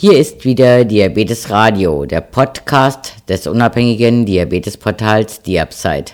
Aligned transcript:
Hier 0.00 0.16
ist 0.16 0.44
wieder 0.44 0.84
Diabetes 0.84 1.50
Radio, 1.50 2.06
der 2.06 2.20
Podcast 2.20 3.14
des 3.28 3.48
unabhängigen 3.48 4.24
Diabetesportals 4.26 5.42
Diabsite. 5.42 6.12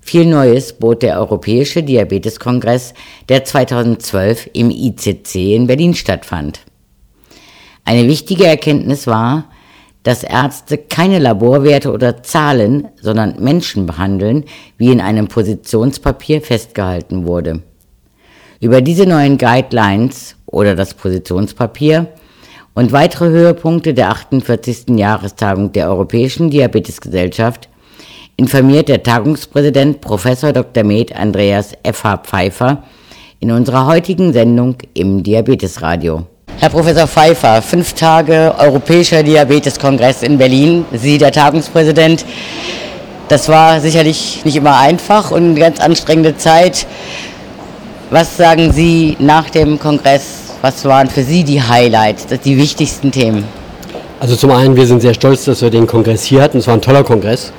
Viel 0.00 0.26
Neues 0.26 0.72
bot 0.72 1.04
der 1.04 1.20
Europäische 1.20 1.84
Diabeteskongress, 1.84 2.92
der 3.28 3.44
2012 3.44 4.50
im 4.54 4.72
ICC 4.72 5.54
in 5.54 5.68
Berlin 5.68 5.94
stattfand. 5.94 6.62
Eine 7.84 8.08
wichtige 8.08 8.46
Erkenntnis 8.46 9.06
war, 9.06 9.44
dass 10.02 10.24
Ärzte 10.24 10.76
keine 10.76 11.20
Laborwerte 11.20 11.92
oder 11.92 12.24
Zahlen, 12.24 12.88
sondern 13.00 13.40
Menschen 13.40 13.86
behandeln, 13.86 14.42
wie 14.76 14.90
in 14.90 15.00
einem 15.00 15.28
Positionspapier 15.28 16.42
festgehalten 16.42 17.26
wurde. 17.26 17.62
Über 18.58 18.80
diese 18.80 19.06
neuen 19.06 19.38
Guidelines 19.38 20.34
oder 20.46 20.74
das 20.74 20.94
Positionspapier 20.94 22.08
und 22.76 22.92
weitere 22.92 23.30
Höhepunkte 23.30 23.94
der 23.94 24.10
48. 24.10 24.98
Jahrestagung 24.98 25.72
der 25.72 25.88
Europäischen 25.88 26.50
Diabetesgesellschaft 26.50 27.70
informiert 28.36 28.88
der 28.88 29.02
Tagungspräsident 29.02 30.02
Prof. 30.02 30.24
Dr. 30.24 30.84
Med 30.84 31.16
Andreas 31.16 31.72
F.H. 31.82 32.18
Pfeiffer 32.18 32.82
in 33.40 33.50
unserer 33.50 33.86
heutigen 33.86 34.34
Sendung 34.34 34.76
im 34.92 35.22
Diabetesradio. 35.22 36.26
Herr 36.58 36.68
Professor 36.68 37.06
Pfeiffer, 37.06 37.62
fünf 37.62 37.94
Tage 37.94 38.54
Europäischer 38.58 39.22
Diabeteskongress 39.22 40.22
in 40.22 40.36
Berlin, 40.36 40.84
Sie 40.92 41.16
der 41.16 41.32
Tagungspräsident. 41.32 42.26
Das 43.28 43.48
war 43.48 43.80
sicherlich 43.80 44.44
nicht 44.44 44.56
immer 44.56 44.78
einfach 44.78 45.30
und 45.30 45.44
eine 45.44 45.60
ganz 45.60 45.80
anstrengende 45.80 46.36
Zeit. 46.36 46.86
Was 48.10 48.36
sagen 48.36 48.70
Sie 48.72 49.16
nach 49.18 49.48
dem 49.48 49.78
Kongress 49.78 50.45
was 50.62 50.84
waren 50.84 51.08
für 51.08 51.22
Sie 51.22 51.44
die 51.44 51.62
Highlights, 51.62 52.26
die 52.44 52.56
wichtigsten 52.56 53.10
Themen? 53.10 53.44
Also 54.18 54.34
zum 54.34 54.50
einen, 54.50 54.76
wir 54.76 54.86
sind 54.86 55.02
sehr 55.02 55.14
stolz, 55.14 55.44
dass 55.44 55.60
wir 55.62 55.70
den 55.70 55.86
Kongress 55.86 56.24
hier 56.24 56.42
hatten. 56.42 56.58
Es 56.58 56.66
war 56.66 56.74
ein 56.74 56.80
toller 56.80 57.04
Kongress 57.04 57.52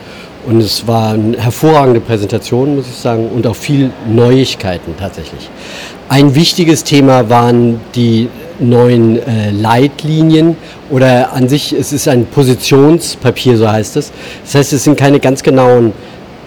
und 0.47 0.59
es 0.59 0.87
war 0.87 1.11
eine 1.11 1.37
hervorragende 1.37 1.99
Präsentation, 1.99 2.77
muss 2.77 2.87
ich 2.87 2.95
sagen, 2.95 3.29
und 3.29 3.45
auch 3.45 3.55
viel 3.55 3.91
Neuigkeiten 4.09 4.95
tatsächlich. 4.99 5.49
Ein 6.09 6.33
wichtiges 6.35 6.83
Thema 6.83 7.29
waren 7.29 7.79
die 7.93 8.29
neuen 8.59 9.17
äh, 9.17 9.51
Leitlinien 9.51 10.55
oder 10.89 11.33
an 11.33 11.47
sich, 11.47 11.73
es 11.73 11.93
ist 11.93 12.07
ein 12.07 12.25
Positionspapier, 12.25 13.57
so 13.57 13.69
heißt 13.69 13.97
es. 13.97 14.11
Das 14.45 14.55
heißt, 14.55 14.73
es 14.73 14.83
sind 14.83 14.97
keine 14.97 15.19
ganz 15.19 15.43
genauen 15.43 15.93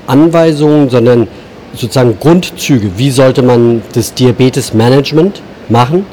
Anweisungen, 0.07 0.91
sondern 0.91 1.29
sozusagen 1.75 2.19
Grundzüge. 2.19 2.91
Wie 2.97 3.11
sollte 3.11 3.43
man 3.43 3.83
das 3.93 4.13
Diabetes-Management 4.15 5.41
machen? 5.69 6.05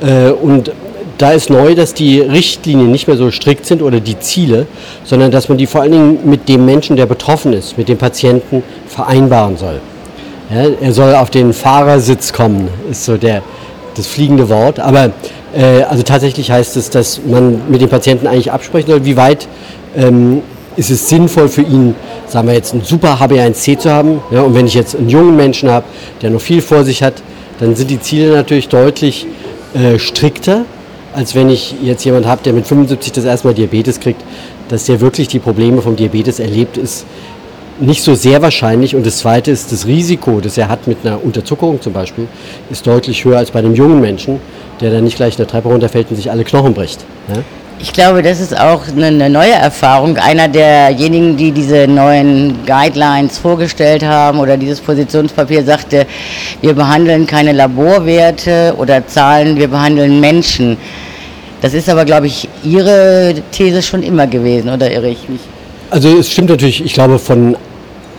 Äh, 0.00 0.30
und 0.30 0.70
da 1.18 1.32
ist 1.32 1.48
neu, 1.50 1.74
dass 1.74 1.94
die 1.94 2.20
Richtlinien 2.20 2.90
nicht 2.90 3.06
mehr 3.06 3.16
so 3.16 3.30
strikt 3.30 3.66
sind 3.66 3.82
oder 3.82 4.00
die 4.00 4.18
Ziele, 4.18 4.66
sondern 5.04 5.30
dass 5.30 5.48
man 5.48 5.56
die 5.58 5.66
vor 5.66 5.82
allen 5.82 5.92
Dingen 5.92 6.18
mit 6.24 6.48
dem 6.48 6.64
Menschen, 6.66 6.96
der 6.96 7.06
betroffen 7.06 7.52
ist, 7.52 7.78
mit 7.78 7.88
dem 7.88 7.98
Patienten 7.98 8.62
vereinbaren 8.86 9.56
soll. 9.56 9.80
Ja, 10.50 10.68
er 10.80 10.92
soll 10.92 11.14
auf 11.14 11.30
den 11.30 11.52
Fahrersitz 11.52 12.32
kommen, 12.32 12.68
ist 12.90 13.04
so 13.04 13.16
der, 13.16 13.42
das 13.96 14.06
fliegende 14.06 14.48
Wort. 14.48 14.78
Aber 14.78 15.10
äh, 15.54 15.82
also 15.82 16.02
tatsächlich 16.02 16.50
heißt 16.50 16.76
es, 16.76 16.90
dass 16.90 17.20
man 17.24 17.62
mit 17.68 17.80
dem 17.80 17.88
Patienten 17.88 18.26
eigentlich 18.26 18.52
absprechen 18.52 18.90
soll, 18.90 19.04
wie 19.04 19.16
weit 19.16 19.48
ähm, 19.96 20.42
ist 20.76 20.90
es 20.90 21.08
sinnvoll 21.08 21.48
für 21.48 21.62
ihn, 21.62 21.94
sagen 22.28 22.46
wir 22.46 22.54
jetzt, 22.54 22.74
ein 22.74 22.82
super 22.82 23.18
HbA1c 23.20 23.78
zu 23.78 23.90
haben. 23.90 24.20
Ja, 24.30 24.42
und 24.42 24.54
wenn 24.54 24.66
ich 24.66 24.74
jetzt 24.74 24.94
einen 24.94 25.08
jungen 25.08 25.34
Menschen 25.34 25.70
habe, 25.70 25.86
der 26.20 26.30
noch 26.30 26.40
viel 26.40 26.60
vor 26.60 26.84
sich 26.84 27.02
hat, 27.02 27.14
dann 27.58 27.74
sind 27.74 27.90
die 27.90 28.00
Ziele 28.00 28.32
natürlich 28.32 28.68
deutlich 28.68 29.26
äh, 29.74 29.98
strikter, 29.98 30.64
als 31.14 31.34
wenn 31.34 31.48
ich 31.48 31.74
jetzt 31.82 32.04
jemand 32.04 32.26
habe, 32.26 32.42
der 32.42 32.52
mit 32.52 32.66
75 32.66 33.12
das 33.12 33.24
erste 33.24 33.48
Mal 33.48 33.54
Diabetes 33.54 34.00
kriegt, 34.00 34.22
dass 34.68 34.84
der 34.84 35.00
wirklich 35.00 35.28
die 35.28 35.38
Probleme 35.38 35.80
vom 35.80 35.96
Diabetes 35.96 36.40
erlebt, 36.40 36.76
ist 36.76 37.06
nicht 37.78 38.02
so 38.02 38.14
sehr 38.14 38.42
wahrscheinlich. 38.42 38.94
Und 38.96 39.06
das 39.06 39.18
Zweite 39.18 39.50
ist, 39.50 39.72
das 39.72 39.86
Risiko, 39.86 40.40
das 40.40 40.58
er 40.58 40.68
hat 40.68 40.86
mit 40.86 40.98
einer 41.04 41.22
Unterzuckerung 41.22 41.80
zum 41.80 41.92
Beispiel, 41.92 42.26
ist 42.70 42.86
deutlich 42.86 43.24
höher 43.24 43.38
als 43.38 43.50
bei 43.50 43.58
einem 43.58 43.74
jungen 43.74 44.00
Menschen, 44.00 44.40
der 44.80 44.90
dann 44.90 45.04
nicht 45.04 45.16
gleich 45.16 45.34
in 45.34 45.38
der 45.38 45.46
Treppe 45.46 45.68
runterfällt 45.68 46.10
und 46.10 46.16
sich 46.16 46.30
alle 46.30 46.44
Knochen 46.44 46.74
bricht. 46.74 47.04
Ja? 47.28 47.42
Ich 47.78 47.92
glaube, 47.92 48.22
das 48.22 48.40
ist 48.40 48.58
auch 48.58 48.82
eine 48.88 49.28
neue 49.28 49.52
Erfahrung. 49.52 50.16
Einer 50.16 50.48
derjenigen, 50.48 51.36
die 51.36 51.52
diese 51.52 51.86
neuen 51.86 52.64
Guidelines 52.64 53.36
vorgestellt 53.36 54.02
haben 54.02 54.38
oder 54.38 54.56
dieses 54.56 54.80
Positionspapier 54.80 55.62
sagte, 55.62 56.06
wir 56.62 56.74
behandeln 56.74 57.26
keine 57.26 57.52
Laborwerte 57.52 58.74
oder 58.78 59.06
Zahlen, 59.06 59.56
wir 59.56 59.68
behandeln 59.68 60.20
Menschen. 60.20 60.78
Das 61.60 61.74
ist 61.74 61.88
aber, 61.88 62.06
glaube 62.06 62.28
ich, 62.28 62.48
Ihre 62.64 63.34
These 63.52 63.82
schon 63.82 64.02
immer 64.02 64.26
gewesen, 64.26 64.70
oder 64.70 64.90
irre 64.90 65.08
ich 65.08 65.28
mich? 65.28 65.40
Also 65.90 66.18
es 66.18 66.32
stimmt 66.32 66.48
natürlich, 66.48 66.82
ich 66.84 66.94
glaube, 66.94 67.18
von 67.18 67.56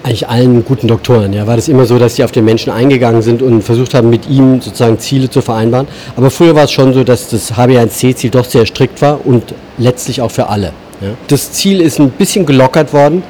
eigentlich 0.04 0.28
allen 0.28 0.64
guten 0.64 0.88
Doktoren, 0.88 1.34
ja, 1.34 1.48
war 1.48 1.56
das 1.56 1.68
immer 1.68 1.86
so, 1.86 2.00
dass 2.00 2.16
sie 2.16 2.24
auf 2.24 2.32
den 2.32 2.46
Menschen 2.46 2.72
eingegangen 2.72 3.22
sind 3.22 3.42
und 3.42 3.62
versucht 3.62 3.94
haben, 3.94 4.10
mit 4.10 4.30
ihm 4.30 4.62
sozusagen 4.62 5.00
Ziele 5.00 5.30
zu 5.30 5.42
vereinbaren. 5.42 5.88
Aber 6.16 6.30
früher 6.30 6.56
war 6.56 6.66
es 6.66 6.72
schon 6.72 6.94
so, 6.94 7.04
dass 7.04 7.30
das 7.30 7.54
HB1C-Ziel 7.54 8.30
doch 8.30 8.46
sehr 8.46 8.66
strikt 8.66 9.02
war 9.02 9.26
und 9.26 9.54
letztlich 9.78 10.22
auch 10.22 10.32
für 10.32 10.48
alle. 10.48 10.72
Ja. 11.02 11.10
Das 11.28 11.52
Ziel 11.52 11.82
ist 11.82 12.00
ein 12.00 12.10
bisschen 12.12 12.46
gelockert 12.46 12.94
worden 12.94 13.24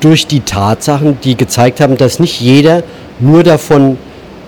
durch 0.00 0.26
die 0.26 0.40
Tatsachen, 0.40 1.18
die 1.22 1.36
gezeigt 1.36 1.80
haben, 1.80 1.96
dass 1.96 2.18
nicht 2.18 2.40
jeder 2.40 2.82
nur 3.20 3.42
davon 3.42 3.96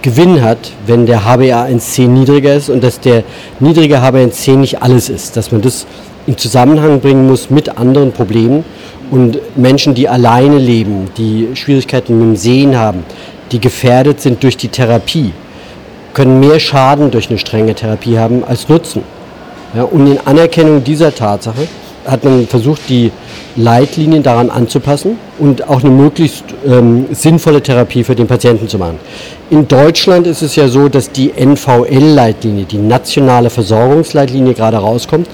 Gewinn 0.02 0.42
hat, 0.42 0.58
wenn 0.86 1.06
der 1.06 1.22
HbA1c 1.22 2.06
niedriger 2.06 2.54
ist 2.54 2.68
und 2.68 2.84
dass 2.84 3.00
der 3.00 3.24
niedrige 3.60 3.98
HbA1c 3.98 4.56
nicht 4.56 4.82
alles 4.82 5.08
ist, 5.08 5.36
dass 5.36 5.52
man 5.52 5.62
das 5.62 5.86
in 6.26 6.36
Zusammenhang 6.36 7.00
bringen 7.00 7.26
muss 7.26 7.50
mit 7.50 7.78
anderen 7.78 8.12
Problemen 8.12 8.64
und 9.10 9.38
Menschen, 9.56 9.94
die 9.94 10.08
alleine 10.08 10.58
leben, 10.58 11.08
die 11.16 11.48
Schwierigkeiten 11.54 12.18
mit 12.18 12.28
dem 12.28 12.36
Sehen 12.36 12.76
haben, 12.76 13.04
die 13.52 13.60
gefährdet 13.60 14.20
sind 14.20 14.42
durch 14.42 14.56
die 14.56 14.68
Therapie, 14.68 15.32
können 16.14 16.40
mehr 16.40 16.58
Schaden 16.58 17.10
durch 17.10 17.28
eine 17.28 17.38
strenge 17.38 17.74
Therapie 17.74 18.18
haben 18.18 18.42
als 18.44 18.68
Nutzen. 18.68 19.02
Ja, 19.74 19.82
und 19.84 20.06
in 20.06 20.18
Anerkennung 20.24 20.82
dieser 20.82 21.14
Tatsache 21.14 21.68
hat 22.06 22.24
man 22.24 22.46
versucht, 22.46 22.82
die 22.88 23.10
Leitlinien 23.56 24.22
daran 24.22 24.50
anzupassen 24.50 25.18
und 25.38 25.68
auch 25.68 25.80
eine 25.82 25.90
möglichst 25.90 26.44
ähm, 26.66 27.06
sinnvolle 27.12 27.62
Therapie 27.62 28.04
für 28.04 28.14
den 28.14 28.26
Patienten 28.26 28.68
zu 28.68 28.78
machen. 28.78 28.98
In 29.50 29.66
Deutschland 29.68 30.26
ist 30.26 30.42
es 30.42 30.56
ja 30.56 30.68
so, 30.68 30.88
dass 30.88 31.10
die 31.10 31.32
NVL-Leitlinie, 31.32 32.64
die 32.64 32.78
nationale 32.78 33.50
Versorgungsleitlinie, 33.50 34.54
gerade 34.54 34.76
rauskommt. 34.76 35.28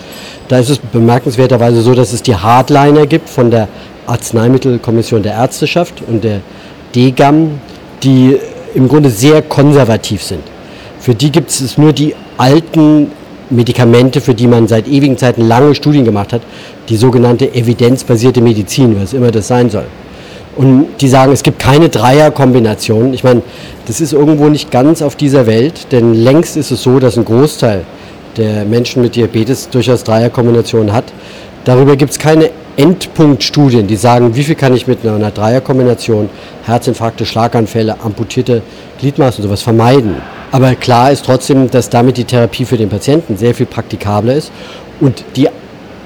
Da 0.49 0.59
ist 0.59 0.71
es 0.71 0.78
bemerkenswerterweise 0.78 1.82
so, 1.82 1.94
dass 1.94 2.12
es 2.12 2.22
die 2.22 2.37
Hardliner 2.37 3.06
gibt 3.06 3.28
von 3.28 3.50
der 3.50 3.69
Arzneimittelkommission 4.06 5.22
der 5.22 5.34
Ärzteschaft 5.34 6.03
und 6.06 6.25
der 6.25 6.41
DGAM, 6.94 7.61
die 8.03 8.38
im 8.75 8.88
Grunde 8.88 9.11
sehr 9.11 9.43
konservativ 9.43 10.22
sind. 10.22 10.43
Für 10.99 11.15
die 11.15 11.31
gibt 11.31 11.50
es 11.50 11.78
nur 11.78 11.93
die 11.93 12.15
alten 12.37 13.11
Medikamente, 13.52 14.20
für 14.20 14.34
die 14.34 14.46
man 14.46 14.66
seit 14.68 14.88
ewigen 14.88 15.16
Zeiten 15.16 15.42
lange 15.42 15.74
Studien 15.74 16.04
gemacht 16.04 16.32
hat, 16.32 16.42
die 16.88 16.96
sogenannte 16.96 17.54
evidenzbasierte 17.54 18.40
Medizin, 18.40 19.00
was 19.00 19.12
immer 19.12 19.30
das 19.30 19.48
sein 19.48 19.70
soll. 19.70 19.86
Und 20.56 20.86
die 21.00 21.08
sagen, 21.08 21.32
es 21.32 21.42
gibt 21.42 21.58
keine 21.58 21.88
Dreierkombination. 21.88 23.14
Ich 23.14 23.24
meine, 23.24 23.42
das 23.86 24.00
ist 24.00 24.12
irgendwo 24.12 24.48
nicht 24.48 24.70
ganz 24.70 25.00
auf 25.00 25.16
dieser 25.16 25.46
Welt, 25.46 25.86
denn 25.92 26.14
längst 26.14 26.56
ist 26.56 26.70
es 26.70 26.82
so, 26.82 26.98
dass 26.98 27.16
ein 27.16 27.24
Großteil 27.24 27.84
der 28.36 28.64
Menschen 28.64 29.02
mit 29.02 29.16
Diabetes 29.16 29.69
durchaus 29.70 30.04
Dreierkombinationen 30.04 30.92
hat. 30.92 31.04
Darüber 31.64 31.96
gibt 31.96 32.12
es 32.12 32.19
keine 32.19 32.50
Endpunktstudien, 32.76 33.86
die 33.86 33.96
sagen, 33.96 34.34
wie 34.34 34.42
viel 34.42 34.54
kann 34.54 34.74
ich 34.74 34.86
mit 34.86 35.06
einer 35.06 35.30
Dreierkombination 35.30 36.28
Herzinfarkte, 36.64 37.24
Schlaganfälle, 37.24 37.96
amputierte 38.02 38.62
Gliedmaßen 38.98 39.42
und 39.42 39.48
sowas 39.48 39.62
vermeiden. 39.62 40.16
Aber 40.52 40.74
klar 40.74 41.10
ist 41.10 41.24
trotzdem, 41.24 41.70
dass 41.70 41.88
damit 41.88 42.18
die 42.18 42.24
Therapie 42.24 42.66
für 42.66 42.76
den 42.76 42.90
Patienten 42.90 43.38
sehr 43.38 43.54
viel 43.54 43.66
praktikabler 43.66 44.34
ist. 44.34 44.52
Und 45.00 45.24
die 45.34 45.48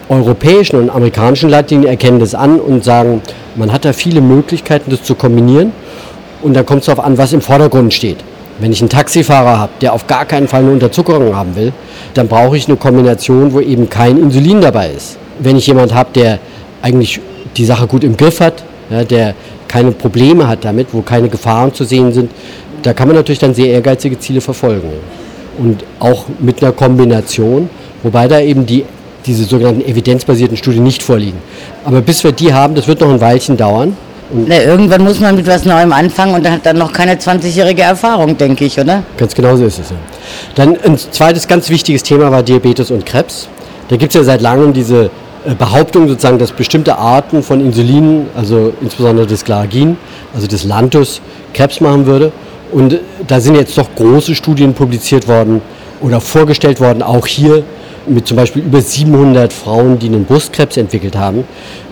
europäischen 0.08 0.76
und 0.76 0.88
amerikanischen 0.88 1.50
Leitlinien 1.50 1.90
erkennen 1.90 2.20
das 2.20 2.34
an 2.34 2.60
und 2.60 2.84
sagen, 2.84 3.22
man 3.56 3.72
hat 3.72 3.84
da 3.84 3.92
viele 3.92 4.20
Möglichkeiten, 4.20 4.88
das 4.90 5.02
zu 5.02 5.16
kombinieren. 5.16 5.72
Und 6.42 6.54
dann 6.54 6.64
kommt 6.64 6.80
es 6.80 6.86
darauf 6.86 7.04
an, 7.04 7.18
was 7.18 7.32
im 7.32 7.40
Vordergrund 7.40 7.92
steht. 7.92 8.18
Wenn 8.60 8.70
ich 8.70 8.80
einen 8.80 8.88
Taxifahrer 8.88 9.58
habe, 9.58 9.72
der 9.80 9.92
auf 9.92 10.06
gar 10.06 10.24
keinen 10.24 10.46
Fall 10.46 10.62
eine 10.62 10.70
Unterzuckerung 10.70 11.34
haben 11.34 11.56
will, 11.56 11.72
dann 12.14 12.28
brauche 12.28 12.56
ich 12.56 12.68
eine 12.68 12.76
Kombination, 12.76 13.52
wo 13.52 13.60
eben 13.60 13.90
kein 13.90 14.16
Insulin 14.16 14.60
dabei 14.60 14.90
ist. 14.90 15.18
Wenn 15.40 15.56
ich 15.56 15.66
jemanden 15.66 15.94
habe, 15.94 16.10
der 16.14 16.38
eigentlich 16.82 17.20
die 17.56 17.64
Sache 17.64 17.88
gut 17.88 18.04
im 18.04 18.16
Griff 18.16 18.40
hat, 18.40 18.62
ja, 18.90 19.02
der 19.02 19.34
keine 19.68 19.90
Probleme 19.92 20.46
hat 20.46 20.64
damit, 20.64 20.88
wo 20.92 21.02
keine 21.02 21.28
Gefahren 21.28 21.74
zu 21.74 21.84
sehen 21.84 22.12
sind, 22.12 22.30
da 22.86 22.94
kann 22.94 23.08
man 23.08 23.16
natürlich 23.16 23.40
dann 23.40 23.52
sehr 23.52 23.66
ehrgeizige 23.66 24.18
Ziele 24.20 24.40
verfolgen. 24.40 24.88
Und 25.58 25.82
auch 25.98 26.26
mit 26.38 26.62
einer 26.62 26.72
Kombination, 26.72 27.68
wobei 28.04 28.28
da 28.28 28.38
eben 28.38 28.64
die, 28.64 28.84
diese 29.26 29.44
sogenannten 29.44 29.80
evidenzbasierten 29.80 30.56
Studien 30.56 30.84
nicht 30.84 31.02
vorliegen. 31.02 31.38
Aber 31.84 32.00
bis 32.00 32.22
wir 32.22 32.30
die 32.30 32.54
haben, 32.54 32.76
das 32.76 32.86
wird 32.86 33.00
noch 33.00 33.10
ein 33.10 33.20
Weilchen 33.20 33.56
dauern. 33.56 33.96
Na, 34.32 34.62
irgendwann 34.62 35.02
muss 35.02 35.18
man 35.18 35.34
mit 35.34 35.46
was 35.48 35.64
Neuem 35.64 35.92
anfangen 35.92 36.34
und 36.34 36.48
hat 36.48 36.64
dann 36.64 36.78
noch 36.78 36.92
keine 36.92 37.14
20-jährige 37.14 37.82
Erfahrung, 37.82 38.36
denke 38.36 38.64
ich, 38.64 38.78
oder? 38.78 39.02
Ganz 39.16 39.34
genau 39.34 39.56
so 39.56 39.64
ist 39.64 39.80
es. 39.80 39.90
Ja. 39.90 39.96
Dann 40.54 40.76
ein 40.84 40.96
zweites 40.96 41.48
ganz 41.48 41.68
wichtiges 41.68 42.04
Thema 42.04 42.30
war 42.30 42.44
Diabetes 42.44 42.92
und 42.92 43.04
Krebs. 43.04 43.48
Da 43.88 43.96
gibt 43.96 44.14
es 44.14 44.20
ja 44.20 44.24
seit 44.24 44.42
langem 44.42 44.72
diese 44.72 45.10
äh, 45.44 45.54
Behauptung 45.56 46.08
sozusagen, 46.08 46.38
dass 46.38 46.52
bestimmte 46.52 46.98
Arten 46.98 47.42
von 47.42 47.60
Insulin, 47.60 48.26
also 48.36 48.72
insbesondere 48.80 49.26
das 49.26 49.44
Glargin, 49.44 49.96
also 50.34 50.46
das 50.46 50.64
Lantus, 50.64 51.20
Krebs 51.52 51.80
machen 51.80 52.06
würde. 52.06 52.32
Und 52.72 52.98
da 53.26 53.40
sind 53.40 53.56
jetzt 53.56 53.78
doch 53.78 53.88
große 53.94 54.34
Studien 54.34 54.74
publiziert 54.74 55.28
worden 55.28 55.60
oder 56.00 56.20
vorgestellt 56.20 56.80
worden, 56.80 57.02
auch 57.02 57.26
hier 57.26 57.62
mit 58.06 58.26
zum 58.26 58.36
Beispiel 58.36 58.62
über 58.62 58.80
700 58.80 59.52
Frauen, 59.52 59.98
die 59.98 60.06
einen 60.06 60.24
Brustkrebs 60.24 60.76
entwickelt 60.76 61.16
haben, 61.16 61.44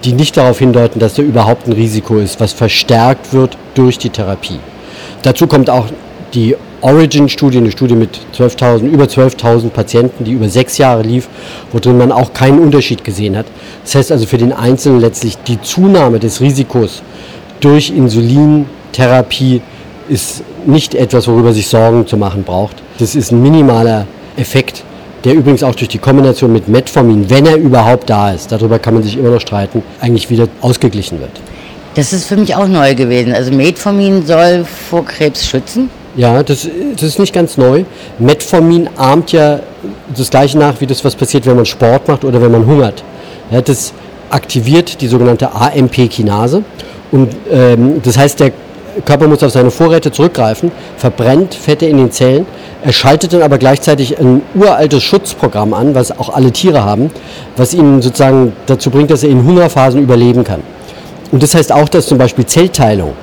die 0.04 0.12
nicht 0.12 0.36
darauf 0.36 0.58
hindeuten, 0.58 1.00
dass 1.00 1.14
da 1.14 1.22
überhaupt 1.22 1.66
ein 1.66 1.72
Risiko 1.72 2.18
ist, 2.18 2.40
was 2.40 2.52
verstärkt 2.52 3.32
wird 3.32 3.56
durch 3.74 3.98
die 3.98 4.10
Therapie. 4.10 4.60
Dazu 5.22 5.46
kommt 5.46 5.70
auch 5.70 5.86
die 6.34 6.56
Origin-Studie, 6.80 7.58
eine 7.58 7.70
Studie 7.70 7.94
mit 7.94 8.20
12 8.32 8.82
über 8.82 9.04
12.000 9.04 9.70
Patienten, 9.70 10.24
die 10.24 10.32
über 10.32 10.48
sechs 10.48 10.76
Jahre 10.76 11.02
lief, 11.02 11.28
worin 11.72 11.96
man 11.96 12.12
auch 12.12 12.32
keinen 12.34 12.58
Unterschied 12.58 13.02
gesehen 13.02 13.36
hat. 13.36 13.46
Das 13.84 13.94
heißt 13.94 14.12
also 14.12 14.26
für 14.26 14.38
den 14.38 14.52
Einzelnen 14.52 15.00
letztlich 15.00 15.38
die 15.46 15.60
Zunahme 15.62 16.18
des 16.18 16.40
Risikos 16.40 17.02
durch 17.60 17.90
Insulintherapie 17.90 19.62
ist 20.08 20.42
nicht 20.66 20.94
etwas, 20.94 21.28
worüber 21.28 21.52
sich 21.52 21.68
Sorgen 21.68 22.06
zu 22.06 22.16
machen 22.16 22.42
braucht. 22.44 22.76
Das 22.98 23.14
ist 23.14 23.32
ein 23.32 23.42
minimaler 23.42 24.06
Effekt, 24.36 24.84
der 25.24 25.34
übrigens 25.34 25.62
auch 25.62 25.74
durch 25.74 25.88
die 25.88 25.98
Kombination 25.98 26.52
mit 26.52 26.68
Metformin, 26.68 27.28
wenn 27.30 27.46
er 27.46 27.56
überhaupt 27.56 28.10
da 28.10 28.32
ist, 28.32 28.52
darüber 28.52 28.78
kann 28.78 28.94
man 28.94 29.02
sich 29.02 29.16
immer 29.16 29.30
noch 29.30 29.40
streiten, 29.40 29.82
eigentlich 30.00 30.28
wieder 30.30 30.48
ausgeglichen 30.60 31.20
wird. 31.20 31.30
Das 31.94 32.12
ist 32.12 32.26
für 32.26 32.36
mich 32.36 32.54
auch 32.56 32.66
neu 32.66 32.94
gewesen. 32.94 33.32
Also 33.32 33.52
Metformin 33.52 34.26
soll 34.26 34.64
vor 34.64 35.04
Krebs 35.04 35.46
schützen? 35.46 35.88
Ja, 36.16 36.42
das, 36.42 36.68
das 36.92 37.02
ist 37.02 37.18
nicht 37.18 37.32
ganz 37.32 37.56
neu. 37.56 37.84
Metformin 38.18 38.88
ahmt 38.96 39.32
ja 39.32 39.60
das 40.16 40.30
gleiche 40.30 40.58
nach, 40.58 40.80
wie 40.80 40.86
das, 40.86 41.04
was 41.04 41.14
passiert, 41.14 41.46
wenn 41.46 41.56
man 41.56 41.66
Sport 41.66 42.08
macht 42.08 42.24
oder 42.24 42.40
wenn 42.40 42.52
man 42.52 42.66
hungert. 42.66 43.02
Ja, 43.50 43.60
das 43.60 43.92
aktiviert 44.30 45.00
die 45.00 45.08
sogenannte 45.08 45.52
AMP-Kinase. 45.52 46.62
Und 47.12 47.30
ähm, 47.50 48.00
das 48.02 48.18
heißt, 48.18 48.40
der 48.40 48.52
Körper 49.04 49.26
muss 49.28 49.42
auf 49.42 49.52
seine 49.52 49.70
Vorräte 49.70 50.10
zurückgreifen, 50.10 50.70
verbrennt 50.96 51.54
Fette 51.54 51.86
in 51.86 51.96
den 51.96 52.10
Zellen, 52.10 52.46
er 52.82 52.92
schaltet 52.92 53.32
dann 53.32 53.42
aber 53.42 53.58
gleichzeitig 53.58 54.18
ein 54.18 54.42
uraltes 54.54 55.02
Schutzprogramm 55.02 55.72
an, 55.72 55.94
was 55.94 56.16
auch 56.18 56.28
alle 56.28 56.52
Tiere 56.52 56.84
haben, 56.84 57.10
was 57.56 57.72
ihn 57.72 58.02
sozusagen 58.02 58.52
dazu 58.66 58.90
bringt, 58.90 59.10
dass 59.10 59.22
er 59.22 59.30
in 59.30 59.44
Hungerphasen 59.44 60.02
überleben 60.02 60.44
kann. 60.44 60.60
Und 61.32 61.42
das 61.42 61.54
heißt 61.54 61.72
auch, 61.72 61.88
dass 61.88 62.06
zum 62.06 62.18
Beispiel 62.18 62.46
Zellteilung 62.46 63.14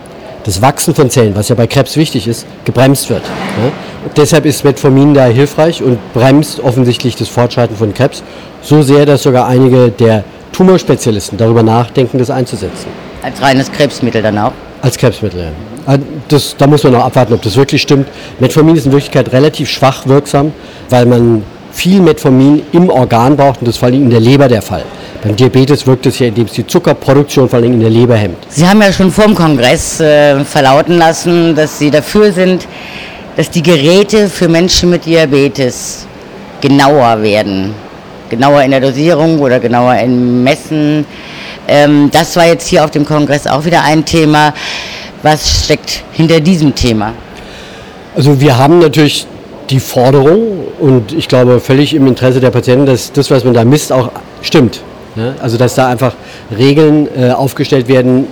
das 0.44 0.62
Wachsen 0.62 0.96
von 0.96 1.10
Zellen, 1.10 1.36
was 1.36 1.50
ja 1.50 1.56
bei 1.56 1.68
Krebs 1.68 1.96
wichtig 1.96 2.28
ist, 2.28 2.46
gebremst 2.66 3.10
wird. 3.10 3.22
Ja? 3.24 3.72
deshalb 4.18 4.46
ist 4.46 4.64
Metformin 4.64 5.14
da 5.14 5.26
hilfreich 5.26 5.84
und 5.84 6.00
bremst 6.14 6.60
offensichtlich 6.60 7.16
das 7.16 7.28
Fortschreiten 7.30 7.76
von 7.76 7.94
Krebs 7.94 8.24
so 8.62 8.82
sehr, 8.82 9.06
dass 9.06 9.24
sogar 9.24 9.48
einige 9.48 9.92
der 9.92 10.24
Tumorspezialisten 10.52 11.38
darüber 11.38 11.64
nachdenken, 11.64 12.18
das 12.18 12.30
einzusetzen. 12.30 12.88
Als 13.24 13.42
reines 13.42 13.72
Krebsmittel 13.72 14.22
dann 14.22 14.38
auch? 14.38 14.54
Als 14.82 14.98
Krebsmittel. 14.98 15.50
Ah, 15.86 15.98
das, 16.28 16.56
da 16.58 16.68
muss 16.68 16.84
man 16.84 16.94
noch 16.94 17.06
abwarten, 17.06 17.34
ob 17.34 17.42
das 17.42 17.56
wirklich 17.56 17.82
stimmt. 17.82 18.08
Metformin 18.40 18.76
ist 18.76 18.86
in 18.86 18.92
Wirklichkeit 18.92 19.32
relativ 19.32 19.70
schwach 19.70 20.08
wirksam, 20.08 20.54
weil 20.90 21.06
man 21.06 21.44
viel 21.72 22.02
Metformin 22.02 22.64
im 22.72 22.90
Organ 22.90 23.38
braucht 23.38 23.60
und 23.60 23.68
das 23.68 23.76
ist 23.76 23.80
vor 23.80 23.88
allem 23.88 24.04
in 24.04 24.10
der 24.10 24.20
Leber 24.20 24.48
der 24.48 24.62
Fall. 24.62 24.84
Beim 25.24 25.36
Diabetes 25.36 25.86
wirkt 25.86 26.06
es 26.08 26.20
ja, 26.20 26.28
indem 26.28 26.46
es 26.46 26.54
die 26.54 26.66
Zuckerproduktion 26.66 27.48
vor 27.48 27.60
allem 27.60 27.74
in 27.74 27.80
der 27.80 27.90
Leber 27.90 28.16
hemmt. 28.16 28.38
Sie 28.50 28.68
haben 28.68 28.82
ja 28.82 28.92
schon 28.92 29.12
vor 29.12 29.26
dem 29.26 29.36
Kongress 29.36 30.00
äh, 30.00 30.44
verlauten 30.44 30.98
lassen, 30.98 31.56
dass 31.56 31.78
Sie 31.78 31.92
dafür 31.92 32.32
sind, 32.32 32.68
dass 33.38 33.50
die 33.50 33.62
Geräte 33.62 34.30
für 34.30 34.48
Menschen 34.48 34.90
mit 34.90 35.06
Diabetes 35.06 36.08
genauer 36.60 37.22
werden. 37.22 37.74
Genauer 38.30 38.64
in 38.64 38.72
der 38.72 38.80
Dosierung 38.80 39.40
oder 39.40 39.60
genauer 39.60 39.96
im 39.96 40.44
Messen. 40.44 41.06
Ähm, 41.72 42.10
das 42.12 42.36
war 42.36 42.46
jetzt 42.46 42.68
hier 42.68 42.84
auf 42.84 42.92
dem 42.92 43.06
Kongress 43.06 43.48
auch 43.48 43.64
wieder 43.64 43.84
ein 43.84 44.04
Thema. 44.04 44.54
Was 45.24 45.64
steckt 45.64 46.04
hinter 46.12 46.42
diesem 46.42 46.76
Thema? 46.76 47.14
Also 48.14 48.42
wir 48.42 48.58
haben 48.58 48.80
natürlich 48.80 49.26
die 49.70 49.80
Forderung 49.80 50.66
und 50.80 51.14
ich 51.14 51.30
glaube 51.30 51.62
völlig 51.62 51.94
im 51.94 52.08
Interesse 52.08 52.42
der 52.42 52.50
Patienten, 52.52 52.86
dass 52.86 53.14
das, 53.14 53.32
was 53.32 53.46
man 53.46 53.54
da 53.54 53.64
misst, 53.64 53.94
auch 53.94 54.12
stimmt. 54.42 54.82
Ja, 55.16 55.34
also 55.42 55.58
dass 55.58 55.76
da 55.76 55.88
einfach 55.88 56.14
Regeln 56.58 57.08
äh, 57.18 57.32
aufgestellt 57.32 57.88
werden, 57.88 58.28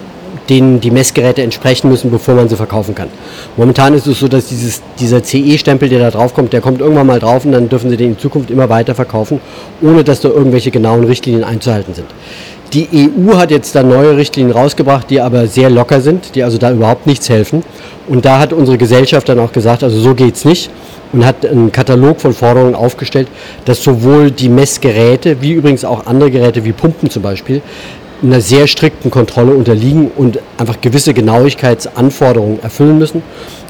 denen 0.49 0.81
die 0.81 0.91
Messgeräte 0.91 1.41
entsprechen 1.41 1.89
müssen, 1.89 2.11
bevor 2.11 2.35
man 2.35 2.49
sie 2.49 2.55
verkaufen 2.55 2.95
kann. 2.95 3.07
Momentan 3.55 3.93
ist 3.93 4.07
es 4.07 4.19
so, 4.19 4.27
dass 4.27 4.47
dieses, 4.47 4.81
dieser 4.99 5.23
CE-Stempel, 5.23 5.87
der 5.87 5.99
da 5.99 6.11
drauf 6.11 6.33
kommt, 6.33 6.51
der 6.51 6.61
kommt 6.61 6.81
irgendwann 6.81 7.07
mal 7.07 7.19
drauf 7.19 7.45
und 7.45 7.51
dann 7.51 7.69
dürfen 7.69 7.89
sie 7.89 7.97
den 7.97 8.11
in 8.11 8.17
Zukunft 8.17 8.49
immer 8.49 8.67
weiter 8.69 8.95
verkaufen, 8.95 9.39
ohne 9.81 10.03
dass 10.03 10.21
da 10.21 10.29
irgendwelche 10.29 10.71
genauen 10.71 11.03
Richtlinien 11.05 11.43
einzuhalten 11.43 11.93
sind. 11.93 12.07
Die 12.73 12.87
EU 12.93 13.35
hat 13.35 13.49
jetzt 13.49 13.73
da 13.73 13.81
neue 13.81 14.15
Richtlinien 14.15 14.55
rausgebracht, 14.55 15.09
die 15.09 15.19
aber 15.19 15.47
sehr 15.47 15.71
locker 15.71 16.01
sind, 16.01 16.35
die 16.35 16.43
also 16.43 16.59
da 16.59 16.71
überhaupt 16.71 17.07
nichts 17.07 17.27
helfen. 17.27 17.63
Und 18.07 18.25
da 18.25 18.37
hat 18.39 18.53
unsere 18.53 18.77
Gesellschaft 18.77 19.27
dann 19.27 19.39
auch 19.39 19.51
gesagt, 19.51 19.83
also 19.83 19.99
so 19.99 20.13
geht 20.13 20.35
es 20.35 20.45
nicht 20.45 20.69
und 21.11 21.25
hat 21.25 21.43
einen 21.43 21.71
Katalog 21.71 22.21
von 22.21 22.33
Forderungen 22.33 22.75
aufgestellt, 22.75 23.27
dass 23.65 23.83
sowohl 23.83 24.29
die 24.29 24.49
Messgeräte 24.49 25.41
wie 25.41 25.53
übrigens 25.53 25.83
auch 25.83 26.05
andere 26.05 26.29
Geräte 26.29 26.63
wie 26.63 26.71
Pumpen 26.71 27.09
zum 27.09 27.23
Beispiel 27.23 27.63
einer 28.21 28.41
sehr 28.41 28.67
strikten 28.67 29.09
Kontrolle 29.09 29.53
unterliegen 29.53 30.11
und 30.15 30.39
einfach 30.57 30.79
gewisse 30.81 31.13
Genauigkeitsanforderungen 31.13 32.61
erfüllen 32.61 32.99
müssen 32.99 33.23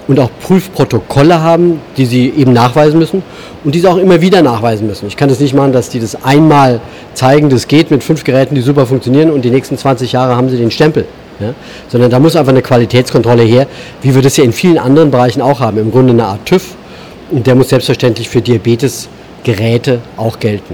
und 0.10 0.20
auch 0.20 0.32
Prüfprotokolle 0.42 1.40
haben, 1.40 1.80
die 1.96 2.08
sie 2.08 2.34
eben 2.36 2.52
nachweisen 2.52 2.98
müssen 2.98 3.22
und 3.64 3.76
die 3.76 3.80
sie 3.80 3.88
auch 3.88 3.98
immer 3.98 4.20
wieder 4.22 4.42
nachweisen 4.42 4.88
müssen. 4.88 5.06
Ich 5.06 5.16
kann 5.16 5.30
das 5.30 5.40
nicht 5.40 5.54
machen, 5.54 5.72
dass 5.72 5.90
die 5.90 6.00
das 6.00 6.24
einmal 6.26 6.82
zeigen, 7.14 7.50
das 7.52 7.68
geht 7.68 7.92
mit 7.92 8.04
fünf 8.04 8.24
Geräten, 8.24 8.56
die 8.56 8.62
super 8.62 8.88
funktionieren 8.88 9.30
und 9.30 9.46
die 9.46 9.52
nächsten 9.52 9.78
20 9.78 10.12
Jahre 10.12 10.36
haben 10.36 10.50
sie 10.50 10.58
den 10.58 10.72
Stempel. 10.72 11.06
Ja? 11.40 11.54
Sondern 11.90 12.10
da 12.10 12.20
muss 12.20 12.36
einfach 12.36 12.52
eine 12.52 12.64
Qualitätskontrolle 12.64 13.44
her, 13.44 13.68
wie 14.02 14.16
wir 14.16 14.24
das 14.24 14.36
ja 14.36 14.44
in 14.44 14.52
vielen 14.52 14.80
anderen 14.80 15.12
Bereichen 15.12 15.44
auch 15.44 15.60
haben. 15.60 15.78
Im 15.78 15.92
Grunde 15.92 16.12
eine 16.14 16.26
Art 16.26 16.44
TÜV 16.44 16.76
und 17.30 17.46
der 17.46 17.54
muss 17.54 17.70
selbstverständlich 17.70 18.30
für 18.30 18.42
Diabetesgeräte 18.42 20.00
auch 20.18 20.40
gelten. 20.40 20.74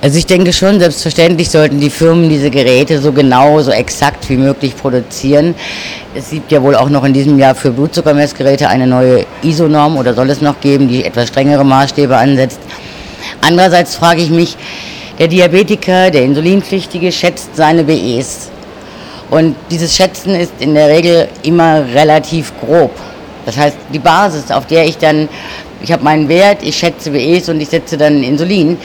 Also 0.00 0.18
ich 0.18 0.26
denke 0.26 0.52
schon, 0.52 0.78
selbstverständlich 0.78 1.50
sollten 1.50 1.80
die 1.80 1.90
Firmen 1.90 2.28
diese 2.28 2.50
Geräte 2.50 3.00
so 3.00 3.12
genau, 3.12 3.60
so 3.60 3.70
exakt 3.70 4.28
wie 4.28 4.36
möglich 4.36 4.76
produzieren. 4.76 5.54
Es 6.14 6.30
gibt 6.30 6.52
ja 6.52 6.62
wohl 6.62 6.74
auch 6.76 6.88
noch 6.88 7.04
in 7.04 7.12
diesem 7.12 7.38
Jahr 7.38 7.54
für 7.54 7.70
Blutzuckermessgeräte 7.70 8.68
eine 8.68 8.86
neue 8.86 9.26
ISO-Norm 9.42 9.96
oder 9.96 10.14
soll 10.14 10.30
es 10.30 10.40
noch 10.40 10.60
geben, 10.60 10.88
die 10.88 11.04
etwas 11.04 11.28
strengere 11.28 11.64
Maßstäbe 11.64 12.16
ansetzt. 12.16 12.60
Andererseits 13.40 13.96
frage 13.96 14.22
ich 14.22 14.30
mich, 14.30 14.56
der 15.18 15.26
Diabetiker, 15.26 16.10
der 16.10 16.22
Insulinpflichtige 16.22 17.10
schätzt 17.10 17.56
seine 17.56 17.82
BEs. 17.82 18.50
Und 19.30 19.56
dieses 19.70 19.94
Schätzen 19.94 20.34
ist 20.34 20.52
in 20.60 20.74
der 20.74 20.88
Regel 20.88 21.28
immer 21.42 21.84
relativ 21.92 22.52
grob. 22.60 22.92
Das 23.44 23.56
heißt, 23.56 23.76
die 23.92 23.98
Basis, 23.98 24.50
auf 24.50 24.66
der 24.66 24.86
ich 24.86 24.96
dann, 24.96 25.28
ich 25.82 25.90
habe 25.92 26.04
meinen 26.04 26.28
Wert, 26.28 26.58
ich 26.62 26.76
schätze 26.76 27.10
BEs 27.10 27.48
und 27.48 27.60
ich 27.60 27.68
setze 27.68 27.98
dann 27.98 28.22
Insulin, 28.22 28.78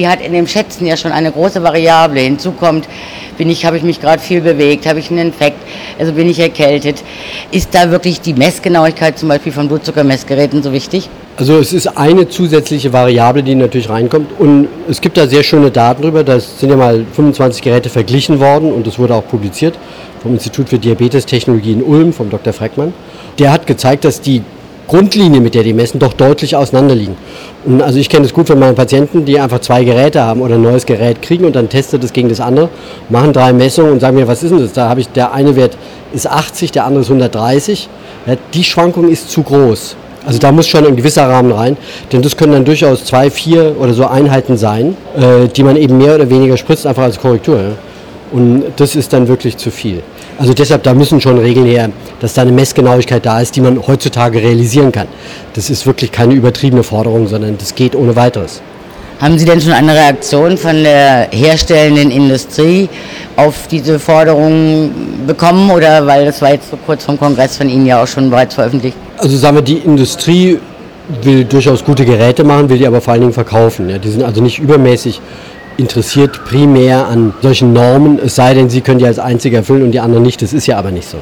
die 0.00 0.08
hat 0.08 0.22
in 0.22 0.32
dem 0.32 0.46
Schätzen 0.46 0.86
ja 0.86 0.96
schon 0.96 1.12
eine 1.12 1.30
große 1.30 1.62
Variable. 1.62 2.20
Hinzu 2.20 2.52
kommt, 2.52 2.88
bin 3.36 3.50
ich, 3.50 3.66
habe 3.66 3.76
ich 3.76 3.82
mich 3.82 4.00
gerade 4.00 4.22
viel 4.22 4.40
bewegt, 4.40 4.86
habe 4.86 4.98
ich 4.98 5.10
einen 5.10 5.18
Infekt, 5.18 5.58
also 5.98 6.12
bin 6.12 6.26
ich 6.26 6.38
erkältet. 6.38 7.02
Ist 7.50 7.74
da 7.74 7.90
wirklich 7.90 8.22
die 8.22 8.32
Messgenauigkeit 8.32 9.18
zum 9.18 9.28
Beispiel 9.28 9.52
von 9.52 9.68
Blutzuckermessgeräten 9.68 10.62
so 10.62 10.72
wichtig? 10.72 11.10
Also 11.36 11.58
es 11.58 11.74
ist 11.74 11.98
eine 11.98 12.28
zusätzliche 12.28 12.94
Variable, 12.94 13.42
die 13.42 13.54
natürlich 13.54 13.90
reinkommt 13.90 14.28
und 14.38 14.68
es 14.88 15.02
gibt 15.02 15.18
da 15.18 15.26
sehr 15.26 15.42
schöne 15.42 15.70
Daten 15.70 16.00
drüber. 16.00 16.24
Da 16.24 16.40
sind 16.40 16.70
ja 16.70 16.76
mal 16.76 17.04
25 17.12 17.60
Geräte 17.60 17.90
verglichen 17.90 18.40
worden 18.40 18.72
und 18.72 18.86
das 18.86 18.98
wurde 18.98 19.14
auch 19.14 19.26
publiziert 19.28 19.78
vom 20.22 20.32
Institut 20.32 20.70
für 20.70 20.78
Diabetestechnologie 20.78 21.72
in 21.72 21.82
Ulm, 21.82 22.14
vom 22.14 22.30
Dr. 22.30 22.54
Freckmann. 22.54 22.94
Der 23.38 23.52
hat 23.52 23.66
gezeigt, 23.66 24.06
dass 24.06 24.22
die 24.22 24.42
Grundlinie, 24.90 25.40
mit 25.40 25.54
der 25.54 25.62
die 25.62 25.72
messen, 25.72 26.00
doch 26.00 26.14
deutlich 26.14 26.56
auseinanderliegen. 26.56 27.16
Und 27.64 27.80
also 27.80 28.00
ich 28.00 28.08
kenne 28.08 28.26
es 28.26 28.34
gut 28.34 28.48
von 28.48 28.58
meinen 28.58 28.74
Patienten, 28.74 29.24
die 29.24 29.38
einfach 29.38 29.60
zwei 29.60 29.84
Geräte 29.84 30.20
haben 30.20 30.42
oder 30.42 30.56
ein 30.56 30.62
neues 30.62 30.84
Gerät 30.84 31.22
kriegen 31.22 31.44
und 31.44 31.54
dann 31.54 31.68
testet 31.68 32.02
es 32.02 32.12
gegen 32.12 32.28
das 32.28 32.40
andere, 32.40 32.68
machen 33.08 33.32
drei 33.32 33.52
Messungen 33.52 33.92
und 33.92 34.00
sagen 34.00 34.16
mir, 34.16 34.26
was 34.26 34.42
ist 34.42 34.50
denn 34.50 34.58
das? 34.58 34.72
Da 34.72 34.88
habe 34.88 35.00
ich, 35.00 35.08
der 35.08 35.32
eine 35.32 35.54
Wert 35.54 35.76
ist 36.12 36.28
80, 36.28 36.72
der 36.72 36.86
andere 36.86 37.02
ist 37.02 37.06
130. 37.06 37.88
Ja, 38.26 38.34
die 38.52 38.64
Schwankung 38.64 39.08
ist 39.08 39.30
zu 39.30 39.44
groß. 39.44 39.94
Also 40.26 40.40
da 40.40 40.50
muss 40.50 40.66
schon 40.66 40.84
ein 40.84 40.96
gewisser 40.96 41.28
Rahmen 41.28 41.52
rein, 41.52 41.76
denn 42.10 42.20
das 42.20 42.36
können 42.36 42.52
dann 42.52 42.64
durchaus 42.64 43.04
zwei, 43.04 43.30
vier 43.30 43.76
oder 43.78 43.94
so 43.94 44.08
Einheiten 44.08 44.56
sein, 44.56 44.96
äh, 45.16 45.46
die 45.46 45.62
man 45.62 45.76
eben 45.76 45.98
mehr 45.98 46.16
oder 46.16 46.28
weniger 46.28 46.56
spritzt, 46.56 46.84
einfach 46.84 47.04
als 47.04 47.20
Korrektur. 47.20 47.58
Ja? 47.58 47.70
Und 48.32 48.64
das 48.74 48.96
ist 48.96 49.12
dann 49.12 49.28
wirklich 49.28 49.56
zu 49.56 49.70
viel. 49.70 50.02
Also 50.40 50.54
deshalb, 50.54 50.84
da 50.84 50.94
müssen 50.94 51.20
schon 51.20 51.36
Regeln 51.36 51.66
her, 51.66 51.90
dass 52.20 52.32
da 52.32 52.40
eine 52.40 52.52
Messgenauigkeit 52.52 53.26
da 53.26 53.42
ist, 53.42 53.54
die 53.56 53.60
man 53.60 53.86
heutzutage 53.86 54.40
realisieren 54.40 54.90
kann. 54.90 55.06
Das 55.52 55.68
ist 55.68 55.84
wirklich 55.84 56.10
keine 56.10 56.32
übertriebene 56.32 56.82
Forderung, 56.82 57.28
sondern 57.28 57.58
das 57.58 57.74
geht 57.74 57.94
ohne 57.94 58.16
weiteres. 58.16 58.62
Haben 59.20 59.38
Sie 59.38 59.44
denn 59.44 59.60
schon 59.60 59.74
eine 59.74 59.94
Reaktion 59.94 60.56
von 60.56 60.82
der 60.82 61.28
herstellenden 61.30 62.10
Industrie 62.10 62.88
auf 63.36 63.66
diese 63.70 63.98
Forderungen 63.98 65.26
bekommen 65.26 65.70
oder 65.70 66.06
weil 66.06 66.24
das 66.24 66.40
war 66.40 66.52
jetzt 66.52 66.70
so 66.70 66.78
kurz 66.86 67.04
vom 67.04 67.18
Kongress 67.18 67.58
von 67.58 67.68
Ihnen 67.68 67.84
ja 67.84 68.02
auch 68.02 68.06
schon 68.06 68.30
bereits 68.30 68.54
veröffentlicht? 68.54 68.96
Also 69.18 69.36
sagen 69.36 69.58
wir, 69.58 69.62
die 69.62 69.76
Industrie 69.76 70.58
will 71.22 71.44
durchaus 71.44 71.84
gute 71.84 72.06
Geräte 72.06 72.44
machen, 72.44 72.70
will 72.70 72.78
die 72.78 72.86
aber 72.86 73.02
vor 73.02 73.12
allen 73.12 73.20
Dingen 73.20 73.34
verkaufen. 73.34 73.90
Ja. 73.90 73.98
Die 73.98 74.08
sind 74.08 74.22
also 74.22 74.40
nicht 74.42 74.58
übermäßig 74.58 75.20
interessiert 75.80 76.44
primär 76.44 77.06
an 77.06 77.32
solchen 77.42 77.72
Normen, 77.72 78.18
es 78.24 78.36
sei 78.36 78.54
denn, 78.54 78.70
sie 78.70 78.80
können 78.80 78.98
die 78.98 79.06
als 79.06 79.18
Einzige 79.18 79.56
erfüllen 79.56 79.82
und 79.82 79.92
die 79.92 80.00
anderen 80.00 80.22
nicht. 80.22 80.40
Das 80.42 80.52
ist 80.52 80.66
ja 80.66 80.78
aber 80.78 80.90
nicht 80.90 81.08
so. 81.08 81.18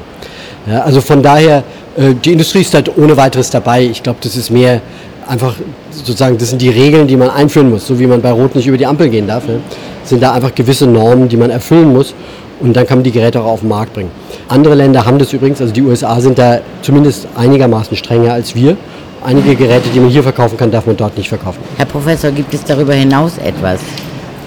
Ja, 0.67 0.81
also 0.81 1.01
von 1.01 1.23
daher, 1.23 1.63
äh, 1.97 2.13
die 2.13 2.33
Industrie 2.33 2.61
ist 2.61 2.73
halt 2.73 2.95
ohne 2.97 3.17
weiteres 3.17 3.49
dabei. 3.49 3.83
Ich 3.83 4.03
glaube, 4.03 4.19
das 4.21 4.35
ist 4.35 4.49
mehr 4.49 4.81
einfach 5.27 5.55
sozusagen, 5.91 6.37
das 6.37 6.49
sind 6.49 6.61
die 6.61 6.69
Regeln, 6.69 7.07
die 7.07 7.15
man 7.15 7.29
einführen 7.29 7.69
muss, 7.69 7.87
so 7.87 7.99
wie 7.99 8.07
man 8.07 8.21
bei 8.21 8.31
Rot 8.31 8.55
nicht 8.55 8.67
über 8.67 8.77
die 8.77 8.85
Ampel 8.85 9.09
gehen 9.09 9.27
darf. 9.27 9.47
Ja, 9.47 9.55
sind 10.03 10.21
da 10.21 10.33
einfach 10.33 10.53
gewisse 10.53 10.87
Normen, 10.87 11.29
die 11.29 11.37
man 11.37 11.49
erfüllen 11.49 11.93
muss 11.93 12.13
und 12.59 12.75
dann 12.75 12.85
kann 12.85 12.99
man 12.99 13.03
die 13.03 13.11
Geräte 13.11 13.41
auch 13.41 13.45
auf 13.45 13.59
den 13.61 13.69
Markt 13.69 13.93
bringen. 13.93 14.11
Andere 14.47 14.75
Länder 14.75 15.05
haben 15.05 15.19
das 15.19 15.31
übrigens, 15.33 15.61
also 15.61 15.73
die 15.73 15.81
USA 15.81 16.19
sind 16.19 16.37
da 16.37 16.59
zumindest 16.81 17.27
einigermaßen 17.35 17.95
strenger 17.95 18.33
als 18.33 18.55
wir. 18.55 18.75
Einige 19.23 19.55
Geräte, 19.55 19.89
die 19.93 19.99
man 19.99 20.09
hier 20.09 20.23
verkaufen 20.23 20.57
kann, 20.57 20.71
darf 20.71 20.85
man 20.85 20.95
dort 20.95 21.17
nicht 21.17 21.29
verkaufen. 21.29 21.59
Herr 21.77 21.85
Professor, 21.85 22.31
gibt 22.31 22.53
es 22.53 22.63
darüber 22.63 22.93
hinaus 22.93 23.37
etwas, 23.37 23.81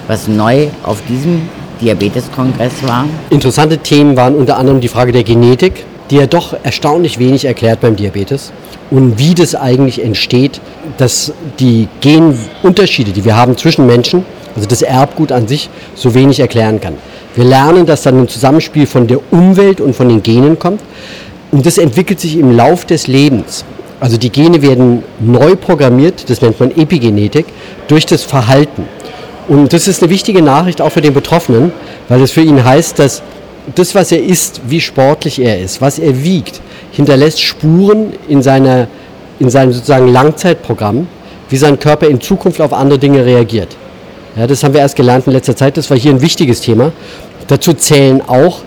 was 0.07 0.27
neu 0.27 0.67
auf 0.83 1.01
diesem 1.07 1.41
Diabeteskongress 1.81 2.73
war? 2.83 3.05
Interessante 3.29 3.77
Themen 3.77 4.15
waren 4.15 4.35
unter 4.35 4.57
anderem 4.57 4.81
die 4.81 4.87
Frage 4.87 5.11
der 5.11 5.23
Genetik, 5.23 5.85
die 6.09 6.17
ja 6.17 6.27
doch 6.27 6.55
erstaunlich 6.63 7.19
wenig 7.19 7.45
erklärt 7.45 7.81
beim 7.81 7.95
Diabetes 7.95 8.51
und 8.91 9.17
wie 9.17 9.33
das 9.33 9.55
eigentlich 9.55 10.03
entsteht, 10.03 10.61
dass 10.97 11.33
die 11.59 11.87
Genunterschiede, 12.01 13.11
die 13.11 13.25
wir 13.25 13.35
haben 13.35 13.57
zwischen 13.57 13.87
Menschen, 13.87 14.25
also 14.55 14.67
das 14.67 14.81
Erbgut 14.83 15.31
an 15.31 15.47
sich, 15.47 15.69
so 15.95 16.13
wenig 16.13 16.39
erklären 16.39 16.79
kann. 16.79 16.95
Wir 17.35 17.45
lernen, 17.45 17.87
dass 17.87 18.03
dann 18.03 18.19
ein 18.19 18.27
Zusammenspiel 18.27 18.85
von 18.85 19.07
der 19.07 19.19
Umwelt 19.31 19.81
und 19.81 19.95
von 19.95 20.09
den 20.09 20.21
Genen 20.21 20.59
kommt. 20.59 20.81
Und 21.51 21.65
das 21.65 21.79
entwickelt 21.79 22.19
sich 22.19 22.37
im 22.37 22.55
Lauf 22.55 22.85
des 22.85 23.07
Lebens. 23.07 23.65
Also 23.99 24.17
die 24.17 24.29
Gene 24.29 24.61
werden 24.61 25.03
neu 25.19 25.55
programmiert, 25.55 26.29
das 26.29 26.41
nennt 26.41 26.59
man 26.59 26.69
Epigenetik, 26.71 27.45
durch 27.87 28.05
das 28.05 28.21
Verhalten. 28.21 28.85
Und 29.47 29.73
das 29.73 29.87
ist 29.87 30.01
eine 30.01 30.09
wichtige 30.09 30.41
Nachricht 30.41 30.81
auch 30.81 30.91
für 30.91 31.01
den 31.01 31.13
Betroffenen, 31.13 31.71
weil 32.09 32.19
das 32.19 32.31
für 32.31 32.41
ihn 32.41 32.63
heißt, 32.63 32.99
dass 32.99 33.21
das, 33.75 33.95
was 33.95 34.11
er 34.11 34.23
isst, 34.23 34.61
wie 34.67 34.81
sportlich 34.81 35.39
er 35.39 35.59
ist, 35.59 35.81
was 35.81 35.99
er 35.99 36.23
wiegt, 36.23 36.61
hinterlässt 36.91 37.41
Spuren 37.41 38.13
in, 38.27 38.41
seiner, 38.41 38.87
in 39.39 39.49
seinem 39.49 39.73
sozusagen 39.73 40.07
Langzeitprogramm, 40.07 41.07
wie 41.49 41.57
sein 41.57 41.79
Körper 41.79 42.07
in 42.07 42.19
Zukunft 42.19 42.61
auf 42.61 42.73
andere 42.73 42.99
Dinge 42.99 43.25
reagiert. 43.25 43.75
Ja, 44.35 44.47
das 44.47 44.63
haben 44.63 44.73
wir 44.73 44.81
erst 44.81 44.95
gelernt 44.95 45.27
in 45.27 45.33
letzter 45.33 45.55
Zeit, 45.55 45.77
das 45.77 45.89
war 45.89 45.97
hier 45.97 46.11
ein 46.11 46.21
wichtiges 46.21 46.61
Thema. 46.61 46.91
Dazu 47.47 47.73
zählen 47.73 48.21
auch 48.25 48.59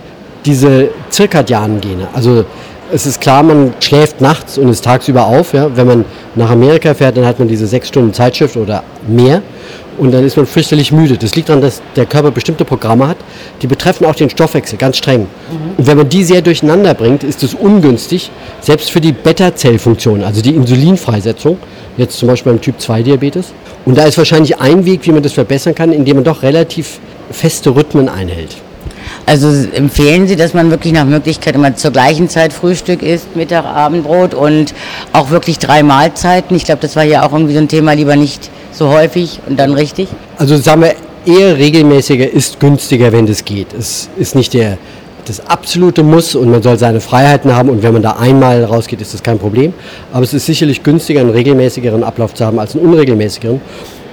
diese 0.45 0.91
zirkadianen 1.11 1.81
Gene. 1.81 2.07
Also 2.15 2.45
es 2.93 3.05
ist 3.05 3.21
klar, 3.21 3.43
man 3.43 3.75
schläft 3.81 4.21
nachts 4.21 4.59
und 4.59 4.69
ist 4.69 4.85
tagsüber 4.85 5.27
auf. 5.27 5.53
Ja. 5.53 5.77
Wenn 5.77 5.87
man 5.87 6.05
nach 6.37 6.51
Amerika 6.51 6.95
fährt, 6.95 7.17
dann 7.17 7.27
hat 7.27 7.39
man 7.39 7.49
diese 7.49 7.67
sechs 7.67 7.89
Stunden 7.89 8.15
Zeitschrift 8.15 8.57
oder 8.57 8.85
mehr 9.09 9.43
und 9.99 10.13
dann 10.13 10.25
ist 10.25 10.37
man 10.37 10.47
fürchterlich 10.47 10.93
müde. 10.93 11.17
Das 11.17 11.35
liegt 11.35 11.49
daran, 11.49 11.63
dass 11.63 11.83
der 11.95 12.07
Körper 12.07 12.31
bestimmte 12.31 12.65
Programme 12.65 13.09
hat, 13.09 13.17
die 13.63 13.67
betreffen 13.67 14.07
auch 14.07 14.15
den 14.15 14.31
Stoffwechsel 14.31 14.79
ganz 14.79 14.97
streng. 14.99 15.23
Mhm. 15.23 15.79
Und 15.79 15.87
wenn 15.87 15.97
man 15.97 16.09
die 16.09 16.25
sehr 16.25 16.43
durcheinander 16.43 16.95
bringt, 16.95 17.25
ist 17.25 17.43
es 17.43 17.55
ungünstig, 17.55 18.31
selbst 18.61 18.91
für 18.91 19.01
die 19.01 19.13
Beta-Zellfunktion, 19.13 20.23
also 20.23 20.43
die 20.43 20.55
Insulinfreisetzung, 20.55 21.59
jetzt 21.97 22.19
zum 22.19 22.29
Beispiel 22.29 22.53
beim 22.53 22.61
Typ-2-Diabetes. 22.61 23.53
Und 23.85 23.97
da 23.97 24.05
ist 24.05 24.19
wahrscheinlich 24.19 24.59
ein 24.59 24.85
Weg, 24.85 25.07
wie 25.07 25.13
man 25.13 25.23
das 25.23 25.33
verbessern 25.33 25.75
kann, 25.75 25.93
indem 25.93 26.17
man 26.17 26.25
doch 26.25 26.43
relativ 26.43 26.99
feste 27.31 27.75
Rhythmen 27.75 28.09
einhält. 28.09 28.57
Also 29.27 29.49
empfehlen 29.73 30.29
Sie, 30.29 30.37
dass 30.37 30.55
man 30.55 30.71
wirklich 30.71 30.93
nach 30.93 31.05
Möglichkeit 31.05 31.57
immer 31.57 31.75
zur 31.75 31.91
gleichen 31.91 32.29
Zeit 32.29 32.53
Frühstück 32.53 33.03
isst, 33.03 33.35
Mittag, 33.35 33.65
Abendbrot 33.65 34.35
und 34.35 34.73
auch 35.13 35.31
wirklich 35.31 35.59
drei 35.59 35.83
Mahlzeiten. 35.83 36.57
Ich 36.57 36.65
glaube, 36.65 36.81
das 36.81 36.95
war 36.95 37.03
ja 37.03 37.27
auch 37.27 37.33
irgendwie 37.33 37.55
so 37.55 37.59
ein 37.59 37.67
Thema, 37.67 37.93
lieber 37.95 38.15
nicht 38.15 38.51
so 38.71 38.89
häufig 38.89 39.41
und 39.49 39.59
dann 39.59 39.73
richtig. 39.73 40.09
Also 40.39 40.57
sagen 40.57 40.83
wir, 40.83 40.95
eher 41.27 41.59
regelmäßiger 41.59 42.31
ist 42.31 42.61
günstiger, 42.61 43.11
wenn 43.11 43.27
das 43.27 43.45
geht. 43.45 43.75
Es 43.77 44.09
ist 44.17 44.37
nicht 44.37 44.55
der, 44.55 44.79
das 45.25 45.45
absolute 45.45 46.05
Muss 46.05 46.37
und 46.37 46.49
man 46.49 46.63
soll 46.63 46.79
seine 46.79 47.01
Freiheiten 47.01 47.53
haben 47.53 47.69
und 47.69 47.83
wenn 47.83 47.95
man 47.95 48.03
da 48.03 48.13
einmal 48.13 48.63
rausgeht, 48.63 49.01
ist 49.01 49.13
das 49.13 49.25
kein 49.25 49.41
Problem. 49.41 49.75
Aber 50.13 50.23
es 50.23 50.35
ist 50.35 50.47
sicherlich 50.47 50.85
günstiger, 50.85 51.21
einen 51.21 51.31
regelmäßigeren 51.31 52.05
Ablauf 52.05 52.33
zu 52.35 52.47
haben 52.47 52.61
als 52.61 52.77
einen 52.77 52.87
unregelmäßigeren. 52.87 53.61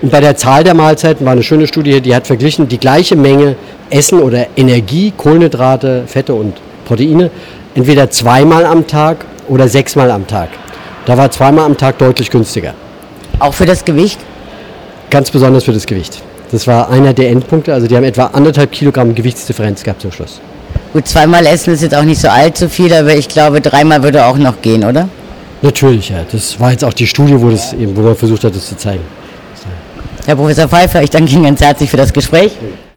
Und 0.01 0.11
bei 0.11 0.19
der 0.19 0.35
Zahl 0.35 0.63
der 0.63 0.73
Mahlzeiten 0.73 1.25
war 1.25 1.31
eine 1.31 1.43
schöne 1.43 1.65
Studie, 1.67 2.01
die 2.01 2.13
hat 2.13 2.27
verglichen 2.27 2.67
die 2.67 2.79
gleiche 2.79 3.15
Menge 3.15 3.55
Essen 3.93 4.19
oder 4.19 4.47
Energie, 4.55 5.13
Kohlenhydrate, 5.15 6.03
Fette 6.07 6.33
und 6.33 6.55
Proteine, 6.85 7.29
entweder 7.75 8.09
zweimal 8.09 8.65
am 8.65 8.87
Tag 8.87 9.25
oder 9.47 9.67
sechsmal 9.67 10.11
am 10.11 10.27
Tag. 10.27 10.49
Da 11.05 11.17
war 11.17 11.29
zweimal 11.31 11.65
am 11.65 11.77
Tag 11.77 11.97
deutlich 11.97 12.29
günstiger. 12.29 12.73
Auch 13.39 13.53
für 13.53 13.65
das 13.65 13.85
Gewicht? 13.85 14.19
Ganz 15.09 15.29
besonders 15.31 15.65
für 15.65 15.73
das 15.73 15.85
Gewicht. 15.85 16.21
Das 16.51 16.65
war 16.67 16.89
einer 16.89 17.13
der 17.13 17.29
Endpunkte. 17.29 17.73
Also 17.73 17.87
die 17.87 17.95
haben 17.95 18.03
etwa 18.03 18.25
anderthalb 18.27 18.71
Kilogramm 18.71 19.13
Gewichtsdifferenz 19.13 19.83
gehabt 19.83 20.01
zum 20.01 20.11
Schluss. 20.11 20.39
Gut, 20.93 21.07
zweimal 21.07 21.45
essen 21.45 21.73
ist 21.73 21.81
jetzt 21.81 21.95
auch 21.95 22.03
nicht 22.03 22.21
so 22.21 22.29
allzu 22.29 22.69
viel, 22.69 22.93
aber 22.93 23.15
ich 23.15 23.27
glaube, 23.27 23.61
dreimal 23.61 24.03
würde 24.03 24.25
auch 24.25 24.37
noch 24.37 24.61
gehen, 24.61 24.83
oder? 24.83 25.09
Natürlich, 25.61 26.09
ja. 26.09 26.25
Das 26.31 26.59
war 26.59 26.71
jetzt 26.71 26.83
auch 26.83 26.93
die 26.93 27.07
Studie, 27.07 27.39
wo, 27.39 27.49
das 27.49 27.73
eben, 27.73 27.95
wo 27.95 28.01
man 28.01 28.15
versucht 28.15 28.43
hat, 28.43 28.55
das 28.55 28.67
zu 28.67 28.77
zeigen. 28.77 29.03
Herr 30.25 30.35
Professor 30.35 30.67
Pfeiffer, 30.67 31.03
ich 31.03 31.09
danke 31.09 31.33
Ihnen 31.33 31.43
ganz 31.43 31.61
herzlich 31.61 31.89
für 31.89 31.97
das 31.97 32.13
Gespräch. 32.13 32.51